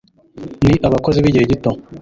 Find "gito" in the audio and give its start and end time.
1.51-1.69